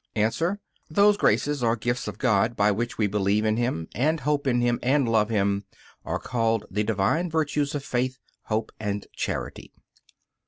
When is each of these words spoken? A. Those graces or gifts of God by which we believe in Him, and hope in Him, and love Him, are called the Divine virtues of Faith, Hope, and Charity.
A. 0.15 0.31
Those 0.89 1.15
graces 1.15 1.61
or 1.61 1.75
gifts 1.75 2.07
of 2.07 2.17
God 2.17 2.55
by 2.55 2.71
which 2.71 2.97
we 2.97 3.05
believe 3.05 3.45
in 3.45 3.57
Him, 3.57 3.87
and 3.93 4.21
hope 4.21 4.47
in 4.47 4.59
Him, 4.59 4.79
and 4.81 5.07
love 5.07 5.29
Him, 5.29 5.65
are 6.03 6.17
called 6.17 6.65
the 6.71 6.83
Divine 6.83 7.29
virtues 7.29 7.75
of 7.75 7.85
Faith, 7.85 8.17
Hope, 8.45 8.71
and 8.79 9.05
Charity. 9.15 9.71